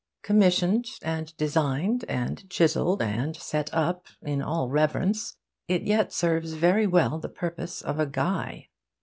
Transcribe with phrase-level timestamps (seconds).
[0.23, 6.87] Commissioned and designed and chiselled and set up in all reverence, it yet serves very
[6.87, 8.69] well the purpose of a guy.